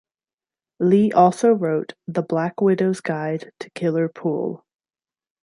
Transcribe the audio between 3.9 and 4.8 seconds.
Pool".